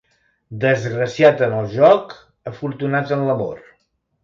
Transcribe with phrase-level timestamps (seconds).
[0.63, 2.17] Desgraciat en el joc,
[2.55, 3.65] afortunat en l'amor.